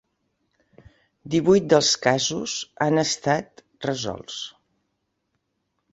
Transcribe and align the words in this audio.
Divuit 1.33 1.67
dels 1.73 1.91
casos 2.07 2.57
han 2.87 3.03
estat 3.05 3.65
resolts. 3.89 4.43